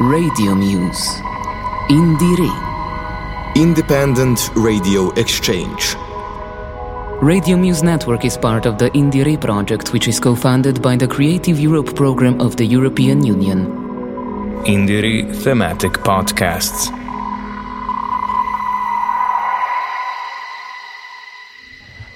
Radio 0.00 0.54
Muse. 0.54 1.20
Indire. 1.90 2.52
Independent 3.56 4.48
Radio 4.54 5.10
Exchange. 5.14 5.96
Radio 7.20 7.56
Muse 7.56 7.82
Network 7.82 8.24
is 8.24 8.36
part 8.38 8.64
of 8.64 8.78
the 8.78 8.90
Indire 8.90 9.36
project, 9.40 9.92
which 9.92 10.06
is 10.06 10.20
co 10.20 10.36
funded 10.36 10.80
by 10.80 10.94
the 10.96 11.08
Creative 11.08 11.58
Europe 11.58 11.96
program 11.96 12.40
of 12.40 12.54
the 12.56 12.64
European 12.64 13.24
Union. 13.24 13.66
Indire 14.66 15.34
Thematic 15.34 15.94
Podcasts. 16.04 16.92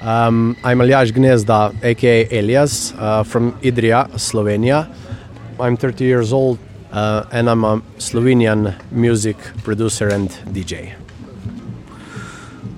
Um, 0.00 0.56
I'm 0.62 0.78
Aljaž 0.78 1.10
Gnezda, 1.10 1.74
aka 1.82 2.28
Elias, 2.30 2.92
uh, 2.96 3.24
from 3.24 3.54
Idria, 3.60 4.08
Slovenia. 4.14 4.88
I'm 5.58 5.76
30 5.76 6.04
years 6.04 6.32
old 6.32 6.60
uh, 6.92 7.24
and 7.32 7.48
I'm 7.48 7.64
a 7.64 7.80
Slovenian 7.98 8.74
music 8.90 9.36
producer 9.64 10.08
and 10.08 10.28
DJ. 10.28 10.94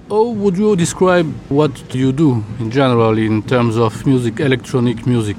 How 0.09 0.24
would 0.28 0.56
you 0.56 0.77
describe 0.77 1.27
what 1.48 1.95
you 1.95 2.12
do 2.12 2.45
in 2.60 2.70
general 2.70 3.19
in 3.19 3.42
terms 3.42 3.77
of 3.77 4.06
music, 4.06 4.41
electronic 4.41 5.06
music? 5.06 5.36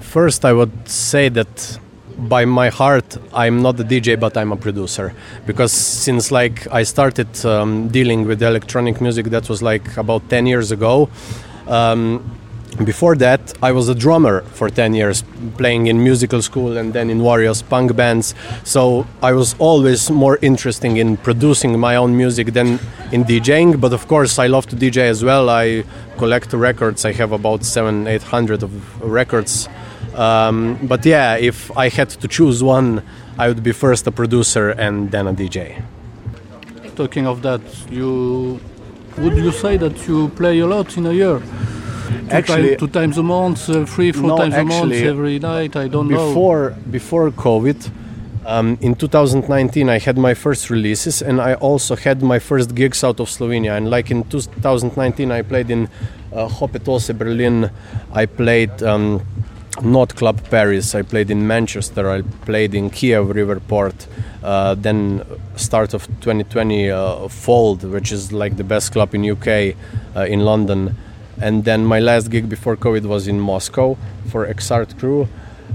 First, 0.00 0.44
I 0.44 0.52
would 0.52 0.88
say 0.88 1.28
that 1.28 1.78
by 2.18 2.44
my 2.44 2.68
heart 2.68 3.16
i'm 3.32 3.62
not 3.62 3.78
a 3.78 3.84
dj 3.84 4.18
but 4.18 4.36
i'm 4.36 4.50
a 4.50 4.56
producer 4.56 5.14
because 5.46 5.70
since 5.70 6.32
like 6.32 6.66
i 6.72 6.82
started 6.82 7.28
um, 7.46 7.86
dealing 7.88 8.26
with 8.26 8.42
electronic 8.42 9.00
music 9.00 9.26
that 9.26 9.48
was 9.48 9.62
like 9.62 9.96
about 9.96 10.28
10 10.28 10.46
years 10.46 10.72
ago 10.72 11.08
um, 11.68 12.28
before 12.84 13.16
that 13.16 13.40
i 13.62 13.72
was 13.72 13.88
a 13.88 13.94
drummer 13.94 14.42
for 14.52 14.68
10 14.68 14.94
years 14.94 15.24
playing 15.56 15.86
in 15.86 16.02
musical 16.02 16.42
school 16.42 16.76
and 16.76 16.92
then 16.92 17.10
in 17.10 17.22
various 17.22 17.62
punk 17.62 17.96
bands 17.96 18.34
so 18.64 19.06
i 19.22 19.32
was 19.32 19.54
always 19.58 20.10
more 20.10 20.38
interested 20.42 20.96
in 20.96 21.16
producing 21.16 21.78
my 21.78 21.96
own 21.96 22.16
music 22.16 22.52
than 22.52 22.78
in 23.12 23.24
djing 23.24 23.80
but 23.80 23.92
of 23.92 24.06
course 24.06 24.38
i 24.38 24.46
love 24.46 24.66
to 24.66 24.76
dj 24.76 24.98
as 24.98 25.24
well 25.24 25.50
i 25.50 25.82
collect 26.18 26.52
records 26.52 27.04
i 27.04 27.12
have 27.12 27.32
about 27.32 27.64
7 27.64 28.06
800 28.06 28.62
of 28.62 29.02
records 29.02 29.68
um, 30.18 30.78
but 30.82 31.06
yeah, 31.06 31.36
if 31.36 31.70
I 31.76 31.88
had 31.88 32.10
to 32.10 32.28
choose 32.28 32.62
one, 32.62 33.02
I 33.38 33.46
would 33.46 33.62
be 33.62 33.72
first 33.72 34.06
a 34.08 34.10
producer 34.10 34.70
and 34.70 35.10
then 35.12 35.28
a 35.28 35.32
DJ. 35.32 35.80
Talking 36.96 37.26
of 37.26 37.42
that, 37.42 37.60
you 37.88 38.58
would 39.18 39.36
you 39.36 39.52
say 39.52 39.76
that 39.76 40.08
you 40.08 40.28
play 40.30 40.58
a 40.58 40.66
lot 40.66 40.96
in 40.96 41.06
a 41.06 41.12
year? 41.12 41.40
Two 42.08 42.28
Actually, 42.30 42.70
time, 42.70 42.78
two 42.78 42.88
times 42.88 43.18
a 43.18 43.22
month, 43.22 43.68
uh, 43.68 43.84
three, 43.84 44.12
four 44.12 44.28
No, 44.28 44.36
times 44.38 44.54
a 44.54 44.64
month, 44.64 44.92
every 44.92 45.38
night. 45.38 45.76
I 45.76 45.88
don't 45.88 46.08
know. 46.08 46.28
before 46.28 46.74
before 46.90 47.30
COVID, 47.30 47.90
um, 48.46 48.78
in 48.80 48.94
2019 48.94 49.90
I 49.90 49.98
had 49.98 50.16
my 50.16 50.34
first 50.34 50.70
releases 50.70 51.20
and 51.22 51.40
I 51.40 51.54
also 51.54 51.96
had 51.96 52.22
my 52.22 52.38
first 52.38 52.74
gigs 52.74 53.04
out 53.04 53.20
of 53.20 53.28
Slovenia. 53.28 53.76
And 53.76 53.90
like 53.90 54.10
in 54.10 54.24
2019, 54.24 55.30
I 55.30 55.42
played 55.42 55.70
in 55.70 55.88
uh, 56.32 56.48
Hoppetosse 56.48 57.16
Berlin. 57.16 57.70
I 58.12 58.26
played. 58.26 58.82
Um, 58.82 59.22
not 59.82 60.16
Club 60.16 60.42
Paris. 60.50 60.94
I 60.94 61.02
played 61.02 61.30
in 61.30 61.46
Manchester. 61.46 62.10
I 62.10 62.22
played 62.44 62.74
in 62.74 62.90
Kiev 62.90 63.26
Riverport. 63.26 64.06
Uh, 64.42 64.74
then 64.74 65.24
start 65.56 65.94
of 65.94 66.06
2020, 66.20 66.90
uh, 66.90 67.28
Fold, 67.28 67.84
which 67.84 68.10
is 68.10 68.32
like 68.32 68.56
the 68.56 68.64
best 68.64 68.92
club 68.92 69.14
in 69.14 69.28
UK, 69.30 69.76
uh, 70.16 70.26
in 70.28 70.40
London. 70.40 70.96
And 71.40 71.64
then 71.64 71.84
my 71.84 72.00
last 72.00 72.30
gig 72.30 72.48
before 72.48 72.76
COVID 72.76 73.04
was 73.04 73.28
in 73.28 73.40
Moscow 73.40 73.96
for 74.30 74.46
Exart 74.46 74.98
Crew. 74.98 75.28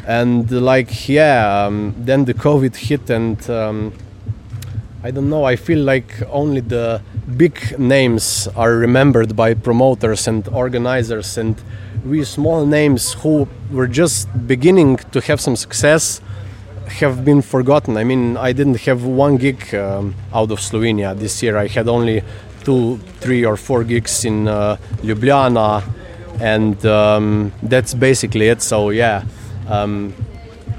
And 0.08 0.50
like 0.52 1.08
yeah, 1.08 1.66
um, 1.66 1.96
then 1.98 2.26
the 2.26 2.34
COVID 2.34 2.76
hit 2.76 3.10
and. 3.10 3.50
Um, 3.50 3.94
I 5.06 5.12
don't 5.12 5.30
know. 5.30 5.44
I 5.44 5.58
feel 5.58 5.80
like 5.80 6.24
only 6.30 6.62
the 6.62 7.02
big 7.36 7.78
names 7.78 8.48
are 8.56 8.72
remembered 8.72 9.36
by 9.36 9.54
promoters 9.54 10.30
and 10.30 10.48
organizers, 10.48 11.38
and 11.38 11.62
we 12.06 12.24
small 12.24 12.66
names 12.66 13.12
who 13.12 13.50
were 13.70 13.88
just 13.88 14.30
beginning 14.48 14.96
to 15.12 15.20
have 15.20 15.42
some 15.42 15.58
success 15.58 16.22
have 16.88 17.26
been 17.26 17.42
forgotten. 17.42 17.98
I 17.98 18.06
mean, 18.06 18.38
I 18.38 18.54
didn't 18.54 18.80
have 18.88 19.04
one 19.04 19.36
gig 19.36 19.76
um, 19.76 20.16
out 20.34 20.52
of 20.52 20.60
Slovenia 20.60 21.20
this 21.20 21.44
year. 21.44 21.58
I 21.58 21.68
had 21.68 21.90
only 21.90 22.24
two, 22.64 22.98
three, 23.20 23.46
or 23.46 23.58
four 23.58 23.84
gigs 23.84 24.26
in 24.26 24.48
uh, 24.48 24.78
Ljubljana, 25.02 25.84
and 26.40 26.86
um, 26.86 27.52
that's 27.64 27.94
basically 27.94 28.48
it. 28.50 28.62
So 28.62 28.90
yeah. 28.90 29.24
Um, 29.68 30.14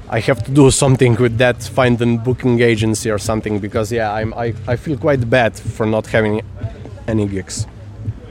I 0.09 0.19
have 0.19 0.43
to 0.45 0.51
do 0.51 0.71
something 0.83 1.15
with 1.15 1.37
that, 1.39 1.63
find 1.63 1.99
a 2.01 2.17
booking 2.17 2.61
agency 2.61 3.09
or 3.09 3.17
something 3.17 3.59
because 3.59 3.91
yeah, 3.91 4.13
I'm, 4.13 4.33
I, 4.33 4.53
I 4.67 4.75
feel 4.75 4.97
quite 4.97 5.27
bad 5.29 5.57
for 5.57 5.85
not 5.85 6.07
having 6.07 6.41
any 7.07 7.27
gigs. 7.27 7.67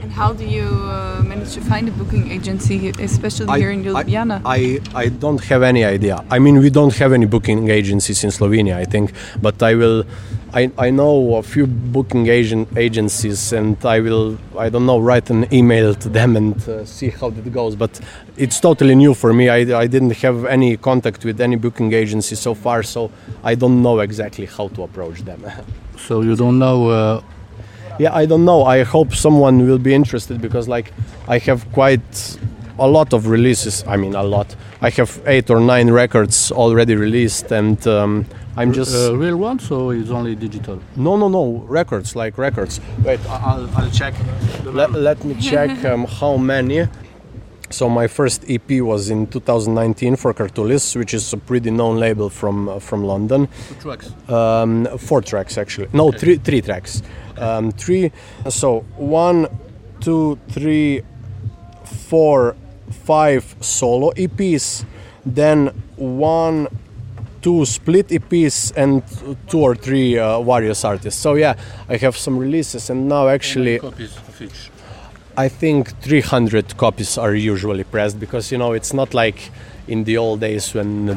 And 0.01 0.11
how 0.11 0.33
do 0.33 0.45
you 0.45 0.67
uh, 0.67 1.21
manage 1.23 1.53
to 1.53 1.61
find 1.61 1.87
a 1.87 1.91
booking 1.91 2.31
agency, 2.31 2.89
especially 2.99 3.59
here 3.59 3.71
in 3.71 3.83
Ljubljana? 3.83 4.41
I, 4.45 4.79
I, 4.93 5.03
I 5.03 5.09
don't 5.09 5.43
have 5.45 5.63
any 5.63 5.83
idea. 5.83 6.23
I 6.29 6.39
mean, 6.39 6.59
we 6.59 6.69
don't 6.69 6.95
have 6.97 7.11
any 7.11 7.25
booking 7.25 7.69
agencies 7.69 8.23
in 8.23 8.29
Slovenia, 8.29 8.75
I 8.75 8.85
think, 8.85 9.11
but 9.41 9.61
I 9.63 9.75
will. 9.75 10.05
I, 10.55 10.71
I 10.77 10.89
know 10.89 11.35
a 11.35 11.43
few 11.43 11.67
booking 11.67 12.27
agent 12.27 12.77
agencies, 12.77 13.51
and 13.51 13.75
I 13.85 13.99
will. 13.99 14.37
I 14.57 14.69
don't 14.69 14.85
know, 14.85 14.99
write 14.99 15.29
an 15.29 15.53
email 15.53 15.93
to 15.95 16.07
them 16.07 16.37
and 16.37 16.55
uh, 16.69 16.85
see 16.85 17.09
how 17.09 17.29
that 17.29 17.51
goes. 17.51 17.75
But 17.75 17.99
it's 18.37 18.61
totally 18.61 18.95
new 18.95 19.13
for 19.13 19.33
me. 19.33 19.49
I, 19.49 19.77
I 19.77 19.87
didn't 19.87 20.15
have 20.21 20.45
any 20.45 20.77
contact 20.77 21.25
with 21.25 21.41
any 21.41 21.57
booking 21.57 21.91
agency 21.91 22.35
so 22.35 22.53
far, 22.53 22.83
so 22.83 23.11
I 23.43 23.55
don't 23.55 23.81
know 23.81 23.99
exactly 23.99 24.45
how 24.45 24.69
to 24.69 24.83
approach 24.83 25.23
them. 25.23 25.43
so 25.97 26.21
you 26.21 26.37
don't 26.37 26.57
know. 26.57 26.89
Uh, 26.89 27.23
yeah, 27.99 28.15
I 28.15 28.25
don't 28.25 28.45
know. 28.45 28.63
I 28.63 28.83
hope 28.83 29.13
someone 29.13 29.67
will 29.67 29.79
be 29.79 29.93
interested 29.93 30.41
because, 30.41 30.69
like, 30.69 30.93
I 31.27 31.37
have 31.39 31.69
quite 31.73 32.37
a 32.79 32.87
lot 32.87 33.11
of 33.11 33.27
releases. 33.27 33.83
I 33.87 33.97
mean, 33.97 34.15
a 34.15 34.23
lot. 34.23 34.55
I 34.81 34.89
have 34.91 35.21
eight 35.25 35.49
or 35.49 35.59
nine 35.59 35.91
records 35.91 36.49
already 36.51 36.95
released, 36.95 37.51
and 37.51 37.85
um, 37.87 38.25
I'm 38.57 38.71
just 38.73 38.95
uh, 38.95 39.15
real 39.17 39.37
one, 39.37 39.59
so 39.59 39.89
it's 39.91 40.09
only 40.09 40.35
digital? 40.35 40.79
no, 40.95 41.17
no, 41.17 41.27
no 41.27 41.63
records 41.67 42.15
like 42.15 42.37
records. 42.37 42.79
Wait, 43.03 43.19
I- 43.29 43.41
I'll, 43.45 43.69
I'll 43.77 43.91
check. 43.91 44.13
Let, 44.63 44.91
let 44.91 45.23
me 45.23 45.35
check 45.41 45.83
um, 45.85 46.05
how 46.05 46.37
many. 46.37 46.87
So 47.71 47.89
my 47.89 48.07
first 48.07 48.45
EP 48.47 48.69
was 48.81 49.09
in 49.09 49.27
2019 49.27 50.15
for 50.15 50.33
Cartulis, 50.33 50.95
which 50.95 51.13
is 51.13 51.33
a 51.33 51.37
pretty 51.37 51.71
known 51.71 51.97
label 51.99 52.29
from 52.29 52.69
uh, 52.69 52.79
from 52.79 53.03
London. 53.03 53.47
Two 53.47 53.75
tracks. 53.81 54.29
Um, 54.29 54.85
four 54.99 55.21
tracks 55.21 55.57
actually. 55.57 55.89
No, 55.91 56.11
three 56.11 56.37
three 56.37 56.61
tracks. 56.61 57.01
Um, 57.37 57.71
three. 57.71 58.11
So 58.49 58.81
one, 58.97 59.47
two, 59.99 60.37
three, 60.49 61.01
four, 61.83 62.55
five 62.91 63.55
solo 63.61 64.11
EPs. 64.11 64.85
Then 65.25 65.67
one, 65.97 66.67
two 67.45 67.63
split 67.63 68.07
EPs 68.07 68.73
and 68.75 69.03
two 69.47 69.59
or 69.59 69.75
three 69.75 70.17
uh, 70.17 70.41
various 70.41 70.83
artists. 70.83 71.21
So 71.21 71.35
yeah, 71.35 71.53
I 71.87 71.97
have 71.97 72.17
some 72.17 72.39
releases 72.39 72.89
and 72.89 73.07
now 73.07 73.27
actually. 73.27 73.77
copies 73.77 74.17
of 74.17 74.41
each. 74.41 74.74
I 75.37 75.49
think 75.49 75.89
300 76.01 76.77
copies 76.77 77.17
are 77.17 77.35
usually 77.35 77.83
pressed 77.83 78.19
because 78.19 78.51
you 78.51 78.57
know 78.57 78.71
it's 78.73 78.93
not 78.93 79.13
like 79.13 79.51
in 79.87 80.03
the 80.03 80.17
old 80.17 80.39
days 80.39 80.73
when 80.73 81.15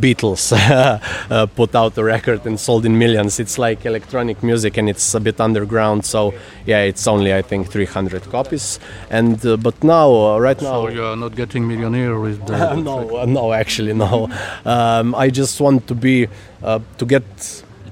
Beatles 0.00 0.52
uh, 1.30 1.46
put 1.46 1.74
out 1.74 1.98
a 1.98 2.04
record 2.04 2.46
and 2.46 2.58
sold 2.58 2.86
in 2.86 2.98
millions. 2.98 3.40
It's 3.40 3.58
like 3.58 3.84
electronic 3.84 4.42
music 4.42 4.76
and 4.76 4.88
it's 4.88 5.14
a 5.14 5.20
bit 5.20 5.40
underground. 5.40 6.04
So 6.04 6.32
yeah, 6.64 6.82
it's 6.82 7.06
only 7.06 7.34
I 7.34 7.42
think 7.42 7.70
300 7.70 8.22
copies. 8.30 8.78
And 9.10 9.44
uh, 9.44 9.56
but 9.56 9.82
now, 9.82 10.10
uh, 10.12 10.38
right 10.38 10.60
now, 10.60 10.86
So 10.86 10.88
you 10.88 11.04
are 11.04 11.16
not 11.16 11.34
getting 11.34 11.66
millionaire 11.66 12.18
with 12.18 12.46
the. 12.46 12.74
no, 12.76 13.18
uh, 13.18 13.26
no, 13.26 13.52
actually 13.52 13.92
no. 13.92 14.28
Um, 14.64 15.14
I 15.14 15.30
just 15.30 15.60
want 15.60 15.86
to 15.88 15.94
be 15.94 16.28
uh, 16.62 16.80
to 16.98 17.06
get 17.06 17.24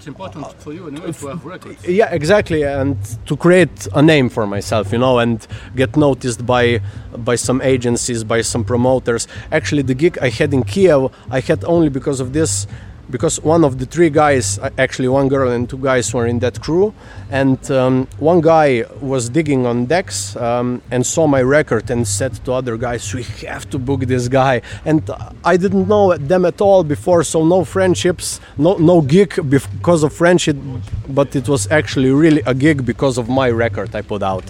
It's 0.05 0.09
important 0.09 0.53
for 0.61 0.75
you 0.75 0.87
anyway 0.89 1.13
to 1.13 1.27
have 1.29 1.47
records. 1.47 1.83
yeah 1.89 2.11
exactly 2.13 2.63
and 2.63 2.95
to 3.25 3.39
create 3.39 3.89
a 3.95 4.03
name 4.03 4.29
for 4.29 4.47
myself 4.47 4.93
you 4.93 4.99
know 4.99 5.19
and 5.19 5.47
get 5.75 5.97
noticed 5.97 6.45
by 6.45 6.83
by 7.17 7.37
some 7.37 7.63
agencies 7.63 8.23
by 8.23 8.43
some 8.43 8.65
promoters 8.65 9.27
actually 9.51 9.81
the 9.81 9.95
gig 9.95 10.19
i 10.21 10.29
had 10.29 10.53
in 10.53 10.63
kiev 10.63 11.11
i 11.31 11.41
had 11.41 11.65
only 11.65 11.89
because 11.89 12.21
of 12.21 12.35
this 12.35 12.67
because 13.11 13.41
one 13.41 13.65
of 13.65 13.79
the 13.79 13.87
three 13.87 14.11
guys 14.11 14.59
uh, 14.59 14.71
actually 14.79 15.09
one 15.09 15.29
girl 15.29 15.51
and 15.51 15.69
two 15.69 15.79
guys 15.79 16.13
were 16.13 16.27
in 16.27 16.39
that 16.41 16.61
crew. 16.61 16.95
And 17.31 17.59
um, 17.71 18.07
one 18.19 18.41
guy 18.41 18.85
was 19.01 19.29
digging 19.29 19.67
on 19.67 19.87
decks 19.87 20.37
um, 20.37 20.83
and 20.91 21.05
saw 21.05 21.27
my 21.27 21.43
record 21.43 21.91
and 21.91 22.07
said 22.07 22.35
to 22.45 22.53
other 22.53 22.77
guys 22.77 23.13
we 23.15 23.23
have 23.47 23.69
to 23.71 23.79
book 23.79 24.01
this 24.03 24.29
guy. 24.29 24.63
And 24.85 25.03
i 25.45 25.57
didn't 25.57 25.89
know 25.89 26.17
them 26.17 26.45
at 26.45 26.61
all 26.61 26.85
before 26.85 27.23
so 27.25 27.45
no 27.45 27.65
friendships 27.65 28.41
no 28.57 28.77
no 28.77 29.01
gig 29.01 29.31
because 29.49 30.03
of 30.03 30.13
friendship 30.13 30.57
but 31.09 31.35
it 31.37 31.49
was 31.49 31.71
actually 31.71 32.11
really 32.11 32.43
a 32.47 32.55
gig 32.55 32.85
because 32.85 33.19
of 33.19 33.29
my 33.29 33.51
record 33.51 33.95
i 33.95 34.03
put 34.03 34.23
out. 34.23 34.45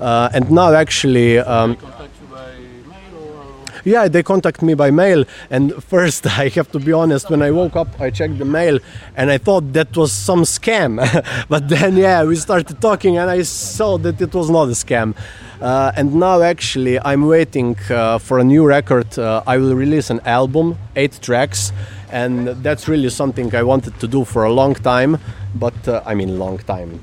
Uh, 0.00 0.28
and 0.34 0.50
now 0.50 0.72
actually 0.74 1.38
um, 1.38 1.76
Contact 1.76 2.10
you 2.20 2.26
by 2.28 2.50
mail 2.90 3.16
or. 3.22 3.75
Yeah, 3.86 4.08
they 4.08 4.24
contact 4.24 4.62
me 4.62 4.74
by 4.74 4.90
mail. 4.90 5.24
And 5.48 5.72
first, 5.84 6.26
I 6.38 6.48
have 6.48 6.72
to 6.72 6.80
be 6.80 6.92
honest, 6.92 7.30
when 7.30 7.40
I 7.40 7.52
woke 7.52 7.76
up, 7.76 8.00
I 8.00 8.10
checked 8.10 8.36
the 8.38 8.44
mail 8.44 8.80
and 9.16 9.30
I 9.30 9.38
thought 9.38 9.72
that 9.74 9.96
was 9.96 10.10
some 10.10 10.42
scam. 10.42 10.98
but 11.48 11.68
then, 11.68 11.96
yeah, 11.96 12.24
we 12.24 12.34
started 12.34 12.80
talking 12.80 13.16
and 13.16 13.30
I 13.30 13.42
saw 13.42 13.96
that 13.98 14.20
it 14.20 14.34
was 14.34 14.50
not 14.50 14.64
a 14.64 14.72
scam. 14.72 15.14
Uh, 15.60 15.92
and 15.94 16.16
now, 16.16 16.42
actually, 16.42 16.98
I'm 16.98 17.26
waiting 17.28 17.76
uh, 17.88 18.18
for 18.18 18.40
a 18.40 18.44
new 18.44 18.66
record. 18.66 19.16
Uh, 19.16 19.44
I 19.46 19.56
will 19.56 19.76
release 19.76 20.10
an 20.10 20.18
album, 20.26 20.76
eight 20.96 21.20
tracks, 21.22 21.72
and 22.10 22.48
that's 22.64 22.88
really 22.88 23.08
something 23.08 23.54
I 23.54 23.62
wanted 23.62 24.00
to 24.00 24.08
do 24.08 24.24
for 24.24 24.42
a 24.42 24.52
long 24.52 24.74
time. 24.74 25.18
But 25.54 25.86
uh, 25.86 26.02
I 26.04 26.14
mean, 26.16 26.40
long 26.40 26.58
time. 26.58 27.00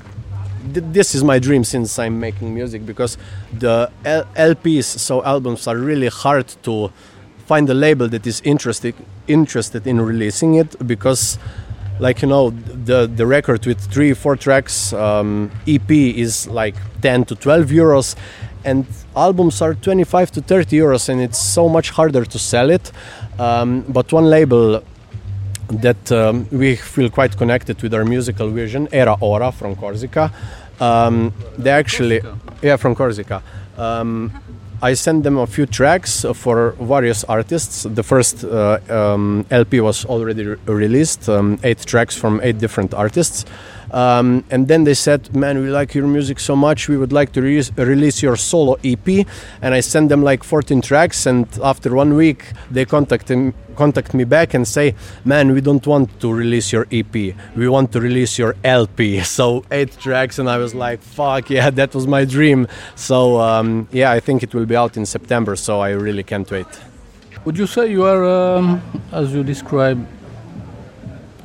Th- 0.72 0.86
this 0.92 1.14
is 1.14 1.22
my 1.22 1.38
dream 1.38 1.64
since 1.64 1.98
I'm 1.98 2.18
making 2.20 2.54
music 2.54 2.86
because 2.86 3.18
the 3.52 3.90
LPs, 4.04 4.84
so 4.84 5.22
albums, 5.24 5.66
are 5.66 5.76
really 5.76 6.08
hard 6.08 6.48
to 6.62 6.90
find 7.46 7.68
a 7.68 7.74
label 7.74 8.08
that 8.08 8.26
is 8.26 8.40
interested 8.44 8.94
interested 9.26 9.86
in 9.86 10.00
releasing 10.00 10.54
it 10.54 10.86
because 10.86 11.38
like 12.00 12.22
you 12.22 12.28
know 12.28 12.50
the 12.50 13.06
the 13.06 13.26
record 13.26 13.64
with 13.66 13.78
three 13.78 14.12
four 14.14 14.36
tracks 14.36 14.92
um, 14.94 15.50
ep 15.66 15.90
is 15.90 16.46
like 16.48 16.74
10 17.02 17.24
to 17.26 17.34
12 17.34 17.66
euros 17.66 18.16
and 18.64 18.86
albums 19.14 19.60
are 19.60 19.74
25 19.74 20.30
to 20.32 20.40
30 20.40 20.76
euros 20.76 21.08
and 21.08 21.20
it's 21.20 21.38
so 21.38 21.68
much 21.68 21.90
harder 21.90 22.24
to 22.24 22.38
sell 22.38 22.70
it. 22.70 22.90
Um, 23.38 23.82
but 23.88 24.12
one 24.12 24.24
label 24.24 24.82
that 25.68 26.12
um, 26.12 26.46
we 26.50 26.76
feel 26.76 27.10
quite 27.10 27.36
connected 27.36 27.82
with 27.82 27.94
our 27.94 28.04
musical 28.04 28.48
vision 28.50 28.88
era 28.92 29.16
ora 29.20 29.50
from 29.52 29.74
corsica 29.76 30.32
um, 30.80 31.32
they 31.58 31.70
actually 31.70 32.20
yeah 32.62 32.76
from 32.76 32.94
corsica 32.94 33.42
um, 33.78 34.32
I 34.82 34.92
sent 34.92 35.22
them 35.22 35.38
a 35.38 35.46
few 35.46 35.64
tracks 35.64 36.26
for 36.34 36.72
various 36.72 37.24
artists. 37.24 37.84
The 37.84 38.02
first 38.02 38.44
uh, 38.44 38.78
um, 38.90 39.46
LP 39.50 39.80
was 39.80 40.04
already 40.04 40.44
re- 40.44 40.56
released, 40.66 41.26
um, 41.26 41.58
eight 41.64 41.78
tracks 41.78 42.14
from 42.14 42.38
eight 42.42 42.58
different 42.58 42.92
artists. 42.92 43.46
Um, 43.90 44.44
and 44.50 44.68
then 44.68 44.84
they 44.84 44.94
said, 44.94 45.34
"Man, 45.34 45.58
we 45.60 45.68
like 45.70 45.94
your 45.94 46.06
music 46.06 46.40
so 46.40 46.56
much. 46.56 46.88
We 46.88 46.96
would 46.96 47.12
like 47.12 47.32
to 47.32 47.42
re- 47.42 47.70
release 47.76 48.22
your 48.22 48.36
solo 48.36 48.76
EP." 48.82 49.26
And 49.62 49.74
I 49.74 49.80
sent 49.80 50.08
them 50.08 50.22
like 50.22 50.42
14 50.44 50.80
tracks. 50.80 51.26
And 51.26 51.46
after 51.62 51.94
one 51.94 52.14
week, 52.14 52.44
they 52.70 52.84
contacted 52.84 53.54
contact 53.76 54.14
me 54.14 54.24
back 54.24 54.54
and 54.54 54.66
say, 54.66 54.94
"Man, 55.24 55.52
we 55.52 55.60
don't 55.60 55.86
want 55.86 56.08
to 56.20 56.32
release 56.32 56.72
your 56.72 56.86
EP. 56.92 57.34
We 57.56 57.68
want 57.68 57.92
to 57.92 58.00
release 58.00 58.38
your 58.38 58.54
LP." 58.64 59.22
So 59.34 59.64
eight 59.70 59.92
tracks, 59.98 60.38
and 60.38 60.48
I 60.48 60.58
was 60.58 60.74
like, 60.74 61.00
"Fuck 61.02 61.50
yeah, 61.50 61.70
that 61.70 61.94
was 61.94 62.06
my 62.06 62.24
dream." 62.24 62.66
So 62.94 63.40
um, 63.40 63.88
yeah, 63.92 64.10
I 64.16 64.20
think 64.20 64.42
it 64.42 64.54
will 64.54 64.66
be 64.66 64.76
out 64.76 64.96
in 64.96 65.06
September. 65.06 65.56
So 65.56 65.80
I 65.80 65.90
really 65.90 66.22
can't 66.22 66.50
wait. 66.50 66.66
Would 67.44 67.58
you 67.58 67.66
say 67.66 67.90
you 67.90 68.04
are, 68.06 68.24
um, 68.24 68.80
as 69.12 69.34
you 69.34 69.44
describe, 69.44 69.98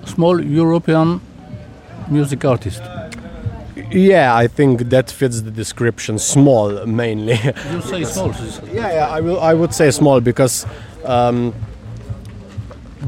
small 0.05 0.39
European 0.41 1.19
music 2.09 2.45
artist? 2.45 2.81
Yeah, 3.91 4.35
I 4.35 4.47
think 4.47 4.89
that 4.89 5.09
fits 5.09 5.41
the 5.41 5.51
description. 5.51 6.19
Small, 6.19 6.85
mainly. 6.85 7.39
You 7.71 7.81
say 7.81 8.03
small. 8.03 8.33
yeah, 8.71 8.91
yeah, 8.93 9.07
I 9.09 9.21
will. 9.21 9.39
I 9.39 9.53
would 9.53 9.73
say 9.73 9.91
small 9.91 10.21
because. 10.21 10.65
Um, 11.05 11.53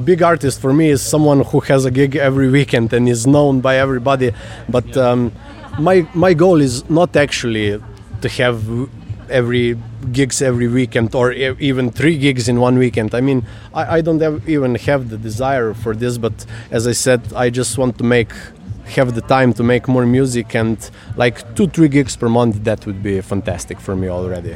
big 0.06 0.22
artist 0.24 0.62
for 0.62 0.72
me 0.74 0.90
is 0.90 1.02
someone 1.02 1.42
who 1.42 1.60
has 1.60 1.84
a 1.86 1.92
gig 1.92 2.16
every 2.16 2.50
weekend 2.50 2.94
and 2.94 3.10
is 3.10 3.28
known 3.28 3.60
by 3.60 3.76
everybody 3.78 4.32
but 4.70 4.96
um, 4.96 5.32
my 5.78 6.08
my 6.14 6.34
goal 6.34 6.62
is 6.62 6.90
not 6.90 7.16
actually 7.18 7.78
to 8.22 8.30
have 8.30 8.64
every 9.30 9.78
gigs 10.14 10.42
every 10.42 10.68
weekend 10.70 11.14
or 11.14 11.34
e- 11.34 11.56
even 11.60 11.92
three 11.92 12.18
gigs 12.18 12.48
in 12.48 12.60
one 12.60 12.78
weekend 12.78 13.14
i 13.14 13.20
mean 13.22 13.46
i, 13.74 13.98
I 13.98 14.02
don't 14.02 14.22
have, 14.22 14.48
even 14.50 14.76
have 14.76 15.10
the 15.10 15.18
desire 15.18 15.74
for 15.74 15.94
this 15.94 16.18
but 16.18 16.46
as 16.72 16.88
i 16.88 16.94
said 16.94 17.22
i 17.36 17.50
just 17.50 17.78
want 17.78 17.98
to 17.98 18.04
make 18.06 18.32
have 18.96 19.14
the 19.20 19.22
time 19.22 19.54
to 19.54 19.64
make 19.64 19.88
more 19.88 20.06
music 20.06 20.56
and 20.56 20.78
like 21.16 21.36
two 21.56 21.68
three 21.68 21.88
gigs 21.88 22.16
per 22.22 22.30
month 22.30 22.56
that 22.64 22.86
would 22.86 23.02
be 23.04 23.22
fantastic 23.22 23.78
for 23.80 23.96
me 23.96 24.08
already 24.10 24.56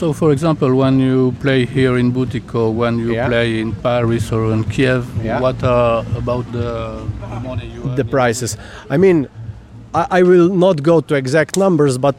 So, 0.00 0.12
for 0.12 0.32
example, 0.32 0.74
when 0.74 0.98
you 0.98 1.32
play 1.40 1.66
here 1.66 1.98
in 1.98 2.10
Boutique 2.12 2.54
or 2.54 2.68
when 2.82 2.98
you 2.98 3.12
Yeah. 3.12 3.28
play 3.28 3.60
in 3.60 3.72
Paris 3.72 4.32
or 4.32 4.42
in 4.52 4.64
Kiev, 4.64 5.04
Yeah. 5.22 5.40
what 5.44 5.62
are 5.62 6.04
about 6.16 6.44
the 6.52 6.70
money 7.48 7.66
you 7.74 7.82
the 8.00 8.04
prices. 8.04 8.56
I 8.94 8.96
mean, 9.04 9.28
I, 9.94 10.02
I 10.18 10.22
will 10.22 10.48
not 10.66 10.76
go 10.82 10.96
to 11.08 11.14
exact 11.14 11.56
numbers, 11.64 11.94
but 11.98 12.18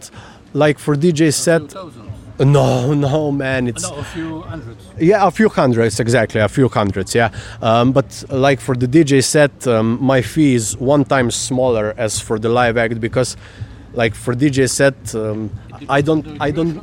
like 0.53 0.77
for 0.85 0.93
DJ 0.95 1.31
set, 1.33 1.61
Thousands. 1.71 2.12
No, 2.39 2.93
no, 2.93 3.31
man, 3.31 3.67
it's 3.67 3.89
No, 3.89 3.97
a 3.97 4.03
few 4.03 4.41
hundreds. 4.41 4.85
yeah, 4.99 5.27
a 5.27 5.31
few 5.31 5.49
hundreds 5.49 5.99
exactly, 5.99 6.41
a 6.41 6.47
few 6.49 6.67
hundreds, 6.69 7.13
yeah. 7.15 7.29
Um, 7.61 7.91
but 7.91 8.23
like 8.29 8.59
for 8.59 8.75
the 8.75 8.87
DJ 8.87 9.23
set, 9.23 9.67
um, 9.67 9.97
my 10.01 10.21
fee 10.21 10.55
is 10.55 10.75
one 10.77 11.05
time 11.05 11.29
smaller 11.31 11.93
as 11.97 12.19
for 12.19 12.39
the 12.39 12.49
live 12.49 12.77
act 12.77 12.99
because, 12.99 13.37
like 13.93 14.15
for 14.15 14.33
DJ 14.33 14.69
set, 14.69 15.13
um, 15.15 15.51
I 15.89 16.01
don't, 16.01 16.25
I 16.41 16.51
don't. 16.51 16.81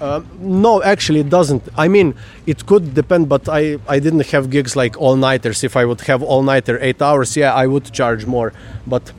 Uh, 0.00 0.20
no, 0.38 0.80
actually, 0.82 1.20
it 1.20 1.28
doesn't. 1.28 1.62
I 1.76 1.88
mean, 1.88 2.14
it 2.46 2.66
could 2.66 2.94
depend, 2.94 3.28
but 3.28 3.48
I, 3.48 3.78
I 3.88 3.98
didn't 3.98 4.26
have 4.30 4.48
gigs 4.48 4.76
like 4.76 4.96
all 4.96 5.16
nighters. 5.16 5.64
If 5.64 5.76
I 5.76 5.84
would 5.84 6.00
have 6.02 6.22
all 6.22 6.42
nighter 6.42 6.78
eight 6.80 7.02
hours, 7.02 7.36
yeah, 7.36 7.52
I 7.52 7.66
would 7.66 7.92
charge 7.92 8.24
more. 8.24 8.52
But 8.86 9.10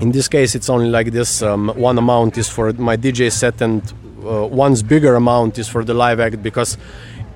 in 0.00 0.12
this 0.12 0.28
case, 0.28 0.54
it's 0.54 0.68
only 0.68 0.90
like 0.90 1.12
this. 1.12 1.42
Um, 1.42 1.68
one 1.76 1.96
amount 1.98 2.36
is 2.36 2.48
for 2.48 2.72
my 2.74 2.96
DJ 2.96 3.32
set, 3.32 3.62
and 3.62 3.82
uh, 4.24 4.46
one's 4.46 4.82
bigger 4.82 5.14
amount 5.14 5.58
is 5.58 5.68
for 5.68 5.84
the 5.84 5.94
live 5.94 6.20
act 6.20 6.42
because 6.42 6.76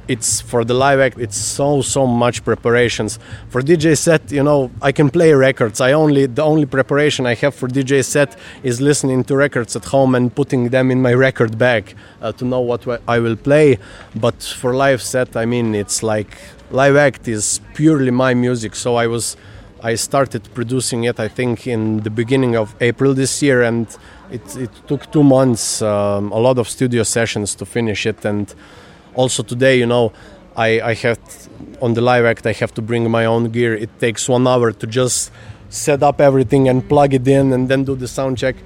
it's 0.08 0.40
for 0.40 0.64
the 0.64 0.74
live 0.74 1.00
act. 1.00 1.18
It's 1.18 1.36
so 1.36 1.80
so 1.82 2.06
much 2.06 2.44
preparations 2.44 3.18
for 3.48 3.62
DJ 3.62 3.96
set. 3.96 4.32
You 4.32 4.42
know, 4.42 4.70
I 4.80 4.92
can 4.92 5.10
play 5.10 5.32
records. 5.32 5.80
I 5.80 5.92
only 5.92 6.26
the 6.26 6.42
only 6.42 6.66
preparation 6.66 7.26
I 7.26 7.34
have 7.36 7.54
for 7.54 7.68
DJ 7.68 8.04
set 8.04 8.36
is 8.62 8.80
listening 8.80 9.24
to 9.24 9.36
records 9.36 9.76
at 9.76 9.84
home 9.86 10.14
and 10.14 10.34
putting 10.34 10.70
them 10.70 10.90
in 10.90 11.00
my 11.00 11.14
record 11.14 11.56
bag 11.56 11.94
uh, 12.20 12.32
to 12.32 12.44
know 12.44 12.60
what 12.60 12.86
I 13.06 13.18
will 13.20 13.36
play. 13.36 13.78
But 14.14 14.42
for 14.42 14.74
live 14.74 15.02
set, 15.02 15.36
I 15.36 15.46
mean, 15.46 15.74
it's 15.74 16.02
like 16.02 16.36
live 16.70 16.96
act 16.96 17.28
is 17.28 17.60
purely 17.74 18.10
my 18.10 18.34
music. 18.34 18.74
So 18.74 18.96
I 18.96 19.06
was. 19.06 19.36
I 19.84 19.96
started 19.96 20.42
producing 20.54 21.02
it, 21.02 21.18
I 21.18 21.26
think, 21.26 21.66
in 21.66 22.02
the 22.04 22.10
beginning 22.10 22.54
of 22.54 22.72
April 22.80 23.14
this 23.14 23.42
year, 23.42 23.62
and 23.62 23.88
it, 24.32 24.56
it 24.56 24.70
took 24.86 25.10
two 25.12 25.22
months, 25.22 25.82
um, 25.82 26.32
a 26.32 26.38
lot 26.38 26.58
of 26.58 26.68
studio 26.68 27.02
sessions 27.02 27.54
to 27.56 27.66
finish 27.66 28.06
it. 28.06 28.24
And 28.24 28.52
also 29.14 29.42
today, 29.42 29.78
you 29.78 29.86
know, 29.86 30.12
I, 30.56 30.80
I 30.80 30.94
have 30.94 31.18
on 31.80 31.94
the 31.94 32.00
live 32.00 32.24
act, 32.24 32.46
I 32.46 32.52
have 32.52 32.72
to 32.74 32.82
bring 32.82 33.10
my 33.10 33.24
own 33.24 33.50
gear. 33.50 33.74
It 33.74 33.90
takes 34.00 34.28
one 34.28 34.46
hour 34.46 34.72
to 34.72 34.86
just 34.86 35.30
set 35.68 36.02
up 36.02 36.20
everything 36.20 36.68
and 36.68 36.86
plug 36.88 37.14
it 37.14 37.26
in 37.26 37.52
and 37.52 37.68
then 37.68 37.84
do 37.84 37.94
the 37.94 38.08
sound 38.08 38.38
check. 38.38 38.56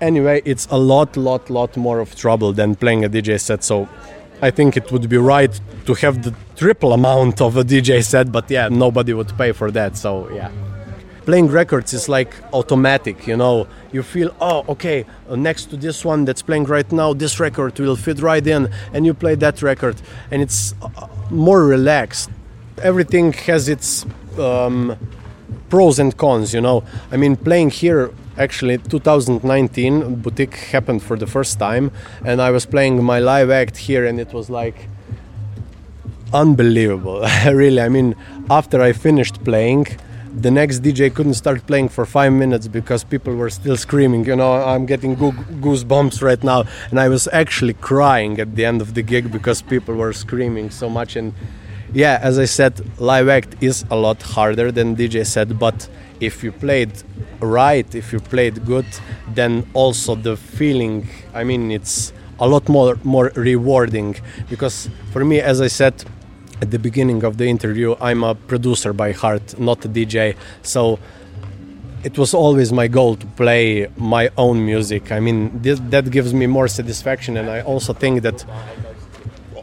Anyway, 0.00 0.42
it's 0.44 0.66
a 0.70 0.78
lot, 0.78 1.16
lot, 1.16 1.50
lot 1.50 1.76
more 1.76 1.98
of 2.00 2.14
trouble 2.14 2.52
than 2.52 2.76
playing 2.76 3.04
a 3.04 3.08
DJ 3.08 3.40
set. 3.40 3.64
So 3.64 3.88
I 4.40 4.50
think 4.50 4.76
it 4.76 4.92
would 4.92 5.08
be 5.08 5.16
right 5.16 5.60
to 5.86 5.94
have 5.94 6.22
the 6.22 6.34
triple 6.56 6.92
amount 6.92 7.40
of 7.40 7.56
a 7.56 7.64
DJ 7.64 8.04
set, 8.04 8.30
but 8.30 8.48
yeah, 8.50 8.68
nobody 8.68 9.12
would 9.12 9.36
pay 9.36 9.52
for 9.52 9.70
that. 9.72 9.96
So 9.96 10.30
yeah. 10.30 10.50
Playing 11.28 11.48
records 11.48 11.92
is 11.92 12.08
like 12.08 12.34
automatic, 12.54 13.26
you 13.26 13.36
know. 13.36 13.66
You 13.92 14.02
feel, 14.02 14.34
oh, 14.40 14.64
okay, 14.66 15.04
next 15.28 15.66
to 15.66 15.76
this 15.76 16.02
one 16.02 16.24
that's 16.24 16.40
playing 16.40 16.64
right 16.64 16.90
now, 16.90 17.12
this 17.12 17.38
record 17.38 17.78
will 17.78 17.96
fit 17.96 18.22
right 18.22 18.46
in, 18.46 18.70
and 18.94 19.04
you 19.04 19.12
play 19.12 19.34
that 19.34 19.60
record, 19.60 19.96
and 20.30 20.40
it's 20.40 20.74
uh, 20.80 21.06
more 21.30 21.66
relaxed. 21.66 22.30
Everything 22.80 23.34
has 23.34 23.68
its 23.68 24.06
um, 24.38 24.96
pros 25.68 25.98
and 25.98 26.16
cons, 26.16 26.54
you 26.54 26.62
know. 26.62 26.82
I 27.12 27.18
mean, 27.18 27.36
playing 27.36 27.72
here, 27.72 28.10
actually, 28.38 28.78
2019, 28.78 30.22
Boutique 30.22 30.56
happened 30.72 31.02
for 31.02 31.18
the 31.18 31.26
first 31.26 31.58
time, 31.58 31.90
and 32.24 32.40
I 32.40 32.50
was 32.50 32.64
playing 32.64 33.04
my 33.04 33.18
live 33.18 33.50
act 33.50 33.76
here, 33.76 34.06
and 34.06 34.18
it 34.18 34.32
was 34.32 34.48
like 34.48 34.88
unbelievable. 36.32 37.20
really, 37.44 37.82
I 37.82 37.90
mean, 37.90 38.16
after 38.48 38.80
I 38.80 38.94
finished 38.94 39.44
playing, 39.44 39.88
the 40.34 40.50
next 40.50 40.80
DJ 40.80 41.12
couldn't 41.14 41.34
start 41.34 41.66
playing 41.66 41.88
for 41.88 42.04
five 42.06 42.32
minutes 42.32 42.68
because 42.68 43.04
people 43.04 43.34
were 43.34 43.50
still 43.50 43.76
screaming. 43.76 44.24
You 44.24 44.36
know, 44.36 44.52
I'm 44.52 44.86
getting 44.86 45.14
goo- 45.14 45.32
goosebumps 45.32 46.22
right 46.22 46.42
now, 46.42 46.64
and 46.90 47.00
I 47.00 47.08
was 47.08 47.28
actually 47.32 47.74
crying 47.74 48.38
at 48.40 48.54
the 48.54 48.64
end 48.64 48.80
of 48.80 48.94
the 48.94 49.02
gig 49.02 49.32
because 49.32 49.62
people 49.62 49.94
were 49.94 50.12
screaming 50.12 50.70
so 50.70 50.88
much. 50.88 51.16
And 51.16 51.34
yeah, 51.92 52.18
as 52.22 52.38
I 52.38 52.44
said, 52.44 52.80
live 53.00 53.28
act 53.28 53.56
is 53.60 53.84
a 53.90 53.96
lot 53.96 54.22
harder 54.22 54.70
than 54.70 54.96
DJ 54.96 55.24
set, 55.26 55.58
but 55.58 55.88
if 56.20 56.42
you 56.44 56.52
played 56.52 56.92
right, 57.40 57.92
if 57.94 58.12
you 58.12 58.20
played 58.20 58.64
good, 58.66 58.86
then 59.34 59.68
also 59.72 60.14
the 60.14 60.36
feeling. 60.36 61.08
I 61.32 61.44
mean, 61.44 61.70
it's 61.70 62.12
a 62.40 62.48
lot 62.48 62.68
more 62.68 62.98
more 63.02 63.32
rewarding 63.34 64.16
because 64.50 64.88
for 65.12 65.24
me, 65.24 65.40
as 65.40 65.60
I 65.60 65.68
said 65.68 66.04
at 66.60 66.70
the 66.70 66.78
beginning 66.78 67.24
of 67.24 67.36
the 67.36 67.46
interview, 67.46 67.94
I'm 68.00 68.24
a 68.24 68.34
producer 68.34 68.92
by 68.92 69.12
heart, 69.12 69.58
not 69.58 69.84
a 69.84 69.88
DJ. 69.88 70.36
So 70.62 70.98
it 72.04 72.18
was 72.18 72.34
always 72.34 72.72
my 72.72 72.88
goal 72.88 73.16
to 73.16 73.26
play 73.26 73.88
my 73.96 74.30
own 74.36 74.64
music. 74.64 75.12
I 75.12 75.20
mean, 75.20 75.60
that 75.62 76.10
gives 76.10 76.32
me 76.32 76.46
more 76.46 76.68
satisfaction, 76.68 77.36
and 77.36 77.50
I 77.50 77.60
also 77.62 77.92
think 77.92 78.22
that 78.22 78.44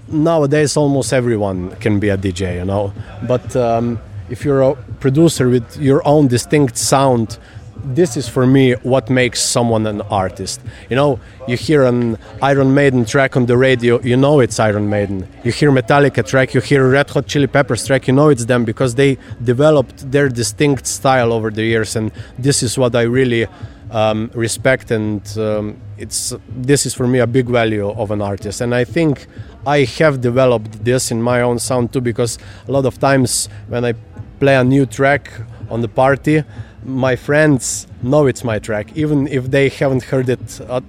nowadays 0.08 0.78
almost 0.78 1.14
everyone 1.14 1.76
can 1.78 2.00
be 2.00 2.10
a 2.10 2.18
DJ, 2.18 2.56
you 2.56 2.66
know. 2.66 2.94
But 3.28 3.56
um, 3.56 4.00
if 4.30 4.44
you're 4.44 4.62
a 4.62 4.76
producer 5.00 5.50
with 5.50 5.78
your 5.78 6.06
own 6.08 6.28
distinct 6.28 6.78
sound, 6.78 7.38
this 7.84 8.18
is 8.18 8.28
for 8.28 8.46
me 8.46 8.74
what 8.84 9.10
makes 9.10 9.42
someone 9.42 9.86
an 9.88 10.02
artist. 10.02 10.62
You 10.90 10.96
know, 10.96 11.20
you 11.48 11.58
hear 11.58 11.84
an 11.84 12.18
Iron 12.42 12.74
Maiden 12.74 13.06
track 13.06 13.36
on 13.36 13.46
the 13.46 13.58
radio, 13.58 14.00
you 14.02 14.18
know 14.18 14.40
it's 14.40 14.60
Iron 14.60 14.90
Maiden. 14.90 15.28
You 15.44 15.52
hear 15.52 15.72
Metallica 15.72 16.26
track, 16.26 16.54
you 16.54 16.62
hear 16.62 16.90
Red 16.90 17.10
Hot 17.12 17.28
Chili 17.28 17.48
Peppers 17.48 17.86
track, 17.86 18.08
you 18.08 18.14
know 18.14 18.30
it's 18.30 18.46
them 18.46 18.66
because 18.66 18.96
they 18.96 19.18
developed 19.44 20.12
their 20.12 20.30
distinct 20.30 20.88
style 20.88 21.34
over 21.34 21.52
the 21.52 21.64
years, 21.64 21.96
and 21.96 22.12
this 22.40 22.64
is 22.64 22.78
what 22.78 22.96
I 22.96 23.04
really 23.04 23.48
um, 23.92 24.32
respect. 24.34 24.92
And 24.92 25.22
um, 25.38 25.78
it's 25.98 26.34
this 26.50 26.86
is 26.86 26.94
for 26.94 27.08
me 27.08 27.20
a 27.20 27.28
big 27.28 27.48
value 27.48 27.90
of 27.90 28.12
an 28.12 28.22
artist, 28.22 28.62
and 28.62 28.74
I 28.74 28.84
think 28.84 29.28
I 29.66 29.84
have 30.00 30.22
developed 30.22 30.84
this 30.84 31.12
in 31.12 31.22
my 31.22 31.42
own 31.42 31.60
sound 31.60 31.94
too 31.94 32.02
because 32.02 32.38
a 32.68 32.72
lot 32.72 32.86
of 32.86 33.00
times 33.00 33.50
when 33.68 33.86
I 33.86 33.94
play 34.40 34.56
a 34.56 34.64
new 34.64 34.86
track 34.86 35.32
on 35.70 35.82
the 35.82 35.88
party 35.88 36.44
my 36.86 37.16
friends 37.16 37.88
know 38.02 38.28
it's 38.28 38.44
my 38.44 38.60
track. 38.60 38.96
Even 38.96 39.28
if 39.28 39.52
they 39.52 39.70
haven't 39.70 40.04
heard 40.04 40.30
it 40.30 40.62
uh, 40.70 40.82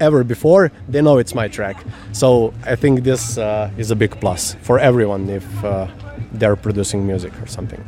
ever 0.00 0.24
before 0.24 0.70
they 0.88 1.02
know 1.02 1.18
it's 1.18 1.34
my 1.34 1.48
track. 1.48 1.76
So 2.12 2.52
i 2.64 2.76
think 2.76 3.02
this 3.04 3.38
uh, 3.38 3.70
is 3.76 3.90
a 3.90 3.96
big 3.96 4.12
plus 4.20 4.54
for 4.62 4.78
everyone 4.78 5.28
if 5.28 5.46
uh, 5.64 5.86
they're 6.32 6.56
producing 6.56 7.06
music 7.06 7.32
or 7.42 7.46
something. 7.46 7.82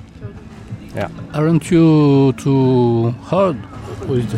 Yeah. 0.94 1.08
Aren't 1.32 1.70
you 1.70 2.32
too 2.34 3.10
hard 3.22 3.56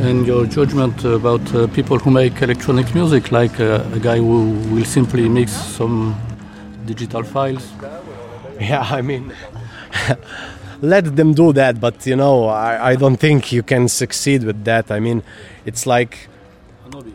in 0.00 0.24
your 0.24 0.46
judgment 0.46 1.04
about 1.04 1.54
uh, 1.54 1.66
people 1.68 1.98
who 1.98 2.10
make 2.10 2.40
electronic 2.40 2.94
music? 2.94 3.30
Like 3.32 3.60
uh, 3.60 3.84
a 3.92 3.98
guy 3.98 4.18
who 4.18 4.52
will 4.72 4.84
simply 4.84 5.28
mix 5.28 5.52
some 5.52 6.14
digital 6.86 7.22
files? 7.22 7.66
Yeah 8.60 8.86
i 8.90 9.02
mean 9.02 9.32
let 10.80 11.16
them 11.16 11.34
do 11.34 11.52
that. 11.52 11.80
But 11.80 12.06
you 12.06 12.16
know, 12.16 12.46
I, 12.46 12.90
I 12.90 12.96
don't 12.96 13.16
think 13.16 13.52
you 13.52 13.62
can 13.62 13.88
succeed 13.88 14.44
with 14.44 14.64
that. 14.64 14.90
I 14.90 15.00
mean, 15.00 15.22
it's 15.64 15.86
like 15.86 16.28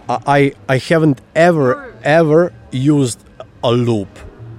I 0.09 0.53
I 0.67 0.77
haven't 0.77 1.21
ever 1.35 1.93
ever 2.03 2.53
used 2.71 3.19
a 3.63 3.71
loop 3.71 4.09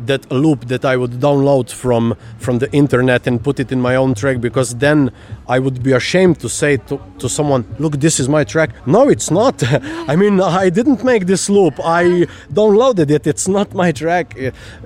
that 0.06 0.30
loop 0.30 0.66
that 0.66 0.84
I 0.84 0.96
would 0.96 1.12
download 1.12 1.70
from 1.70 2.16
from 2.38 2.58
the 2.58 2.70
internet 2.72 3.26
and 3.26 3.42
put 3.42 3.60
it 3.60 3.72
in 3.72 3.80
my 3.80 3.96
own 3.96 4.14
track 4.14 4.40
because 4.40 4.74
then 4.76 5.10
I 5.48 5.58
would 5.58 5.82
be 5.82 5.92
ashamed 5.92 6.40
to 6.40 6.48
say 6.48 6.76
to, 6.88 7.00
to 7.18 7.28
someone, 7.28 7.64
look, 7.78 7.94
this 8.00 8.18
is 8.20 8.28
my 8.28 8.44
track. 8.44 8.70
No, 8.86 9.08
it's 9.08 9.30
not. 9.30 9.62
I 10.08 10.16
mean, 10.16 10.40
I 10.40 10.70
didn't 10.70 11.04
make 11.04 11.26
this 11.26 11.50
loop. 11.50 11.74
I 11.84 12.26
downloaded 12.52 13.10
it. 13.10 13.26
It's 13.26 13.48
not 13.48 13.74
my 13.74 13.92
track. 13.92 14.36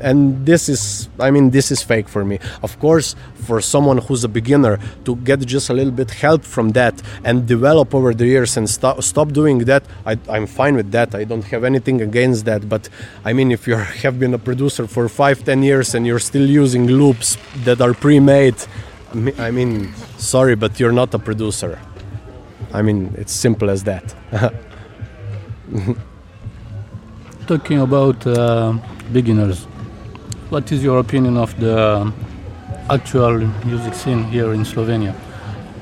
And 0.00 0.44
this 0.44 0.68
is, 0.68 1.08
I 1.20 1.30
mean, 1.30 1.50
this 1.50 1.70
is 1.70 1.82
fake 1.82 2.08
for 2.08 2.24
me. 2.24 2.38
Of 2.62 2.78
course, 2.80 3.14
for 3.46 3.60
someone 3.60 3.98
who's 3.98 4.24
a 4.24 4.28
beginner 4.28 4.78
to 5.04 5.16
get 5.16 5.40
just 5.40 5.70
a 5.70 5.74
little 5.74 5.92
bit 5.92 6.10
help 6.10 6.42
from 6.42 6.70
that 6.70 7.00
and 7.22 7.46
develop 7.46 7.94
over 7.94 8.12
the 8.12 8.26
years 8.26 8.56
and 8.56 8.68
stop 8.68 9.02
stop 9.02 9.32
doing 9.32 9.58
that, 9.70 9.84
I, 10.04 10.18
I'm 10.28 10.46
fine 10.46 10.74
with 10.74 10.90
that. 10.92 11.14
I 11.14 11.24
don't 11.24 11.44
have 11.44 11.64
anything 11.64 12.00
against 12.00 12.44
that. 12.46 12.68
But 12.68 12.88
I 13.24 13.32
mean, 13.32 13.52
if 13.52 13.66
you 13.68 13.76
have 13.76 14.18
been 14.18 14.34
a 14.34 14.38
producer 14.38 14.86
for 14.86 15.05
five, 15.08 15.44
ten 15.44 15.62
years 15.62 15.94
and 15.94 16.06
you're 16.06 16.18
still 16.18 16.48
using 16.48 16.86
loops 16.86 17.36
that 17.64 17.80
are 17.80 17.94
pre-made, 17.94 18.56
I 19.38 19.50
mean, 19.50 19.94
sorry, 20.18 20.56
but 20.56 20.78
you're 20.78 20.92
not 20.92 21.14
a 21.14 21.18
producer. 21.18 21.78
I 22.72 22.82
mean, 22.82 23.14
it's 23.16 23.32
simple 23.32 23.70
as 23.70 23.84
that. 23.84 24.14
Talking 27.46 27.80
about 27.80 28.26
uh, 28.26 28.74
beginners, 29.12 29.66
what 30.50 30.70
is 30.72 30.82
your 30.82 30.98
opinion 30.98 31.36
of 31.36 31.58
the 31.60 32.12
actual 32.90 33.38
music 33.64 33.94
scene 33.94 34.24
here 34.24 34.52
in 34.52 34.64
Slovenia? 34.64 35.14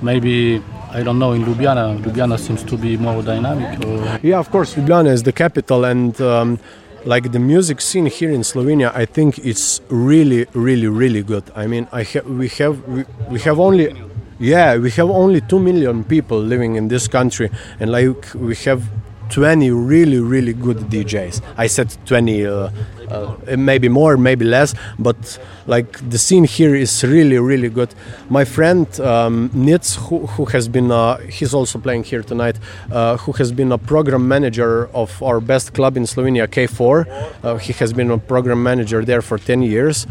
Maybe 0.03 0.63
I 0.95 1.03
don't 1.03 1.19
know 1.19 1.33
in 1.33 1.45
Ljubljana. 1.45 1.99
Ljubljana 2.05 2.39
seems 2.39 2.63
to 2.63 2.77
be 2.77 2.97
more 2.97 3.23
dynamic. 3.23 3.85
Or... 3.85 4.21
Yeah, 4.23 4.39
of 4.39 4.51
course, 4.51 4.77
Ljubljana 4.77 5.13
is 5.13 5.23
the 5.25 5.33
capital, 5.33 5.85
and 5.85 6.21
um, 6.21 6.59
like 7.05 7.33
the 7.33 7.39
music 7.39 7.81
scene 7.81 8.07
here 8.07 8.31
in 8.31 8.41
Slovenia, 8.43 8.91
I 8.95 9.05
think 9.05 9.39
it's 9.39 9.81
really, 9.89 10.47
really, 10.55 10.89
really 10.89 11.23
good. 11.23 11.45
I 11.55 11.67
mean, 11.67 11.87
I 11.93 12.03
ha- 12.03 12.27
we 12.27 12.49
have 12.61 12.83
we, 12.89 13.05
we 13.31 13.41
have 13.41 13.59
only 13.61 13.93
yeah 14.39 14.77
we 14.77 14.91
have 14.93 15.09
only 15.11 15.41
two 15.41 15.61
million 15.61 16.05
people 16.05 16.39
living 16.39 16.77
in 16.77 16.89
this 16.89 17.09
country, 17.09 17.51
and 17.81 17.93
like 17.93 18.33
we 18.35 18.55
have 18.67 18.83
20 19.31 19.71
really 19.71 20.21
really 20.21 20.53
good 20.53 20.79
DJs. 20.91 21.43
I 21.57 21.67
said 21.67 21.95
20, 22.07 22.47
uh, 22.47 22.71
uh, 23.09 23.37
maybe 23.57 23.89
more, 23.89 24.17
maybe 24.17 24.45
less, 24.45 24.75
but 24.99 25.39
like 25.67 25.99
the 26.11 26.19
scene 26.19 26.45
here 26.45 26.75
is 26.75 27.03
really 27.05 27.39
really 27.39 27.69
good. 27.69 27.95
My 28.29 28.45
friend 28.45 28.87
um, 29.01 29.51
Nitz, 29.51 29.97
who, 29.97 30.27
who 30.27 30.45
has 30.47 30.69
been 30.69 30.91
uh, 30.91 31.19
he's 31.19 31.55
also 31.55 31.79
playing 31.79 32.05
here 32.05 32.23
tonight, 32.23 32.59
uh, 32.93 33.17
who 33.19 33.33
has 33.33 33.53
been 33.53 33.73
a 33.73 33.79
program 33.79 34.29
manager 34.29 34.89
of 34.95 35.23
our 35.23 35.41
best 35.41 35.75
club 35.75 35.97
in 35.97 36.05
Slovenia, 36.05 36.47
K4. 36.47 37.43
Uh, 37.43 37.57
he 37.57 37.73
has 37.75 37.93
been 37.93 38.11
a 38.11 38.19
program 38.19 38.63
manager 38.63 39.05
there 39.05 39.23
for 39.23 39.39
10 39.39 39.63
years. 39.63 40.07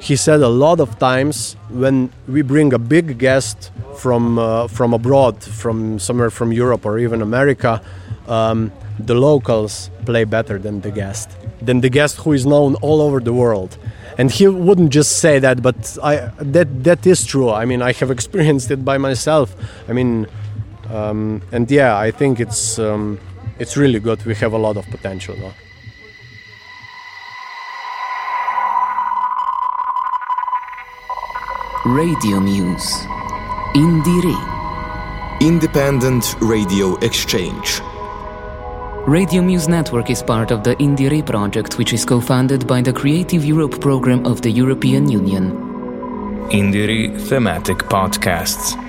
He 0.00 0.16
said 0.16 0.40
a 0.40 0.48
lot 0.48 0.80
of 0.80 0.98
times 0.98 1.54
when 1.70 2.10
we 2.26 2.42
bring 2.42 2.72
a 2.72 2.78
big 2.78 3.18
guest 3.18 3.70
from 3.98 4.38
uh, 4.38 4.66
from 4.66 4.94
abroad, 4.94 5.42
from 5.42 5.98
somewhere 5.98 6.30
from 6.30 6.52
Europe 6.52 6.84
or 6.84 6.98
even 6.98 7.22
America 7.22 7.80
um, 8.28 8.72
the 8.98 9.14
locals 9.14 9.90
play 10.04 10.24
better 10.24 10.58
than 10.58 10.80
the 10.80 10.90
guest, 10.90 11.30
than 11.60 11.80
the 11.80 11.88
guest 11.88 12.16
who 12.18 12.32
is 12.32 12.46
known 12.46 12.74
all 12.76 13.00
over 13.00 13.20
the 13.20 13.32
world. 13.32 13.76
And 14.18 14.30
he 14.30 14.46
wouldn't 14.46 14.90
just 14.90 15.18
say 15.18 15.38
that, 15.38 15.62
but 15.62 15.98
I, 16.02 16.30
that 16.38 16.84
that 16.84 17.06
is 17.06 17.24
true. 17.24 17.50
I 17.50 17.64
mean, 17.64 17.80
I 17.82 17.92
have 17.92 18.10
experienced 18.18 18.70
it 18.70 18.84
by 18.84 18.98
myself. 18.98 19.56
I 19.88 19.92
mean, 19.92 20.26
um, 20.90 21.42
and 21.50 21.70
yeah, 21.70 21.96
I 21.96 22.10
think 22.10 22.38
it's 22.38 22.78
um, 22.78 23.18
it's 23.58 23.76
really 23.76 24.00
good. 24.00 24.24
We 24.24 24.34
have 24.36 24.52
a 24.52 24.58
lot 24.58 24.76
of 24.76 24.86
potential. 24.90 25.36
No? 25.36 25.52
Radio 31.84 32.38
Muse. 32.38 32.92
Indire. 33.74 34.38
Independent 35.40 36.36
Radio 36.40 36.96
Exchange. 36.98 37.82
Radio 39.06 39.42
Muse 39.42 39.66
Network 39.66 40.10
is 40.10 40.22
part 40.22 40.52
of 40.52 40.62
the 40.62 40.76
Indire 40.76 41.26
project, 41.26 41.76
which 41.76 41.92
is 41.92 42.04
co 42.04 42.20
funded 42.20 42.68
by 42.68 42.80
the 42.80 42.92
Creative 42.92 43.44
Europe 43.44 43.80
program 43.80 44.24
of 44.24 44.42
the 44.42 44.50
European 44.50 45.10
Union. 45.10 45.50
Indire 46.50 47.20
thematic 47.20 47.78
podcasts. 47.78 48.81